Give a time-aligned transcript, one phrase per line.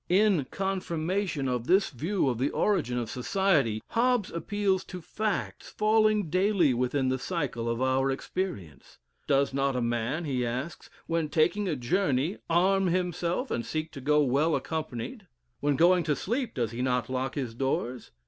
[0.09, 6.27] In confirmation of this view of the origin of society, Hobbes appeals to facts falling
[6.31, 8.97] daily within the cycle of our experience.
[9.27, 14.01] "Does not a man, (he asks) when taking a journey, arm himself, and seek to
[14.01, 15.27] go well accompanied?
[15.59, 18.09] When going to sleep, does he not lock his doors?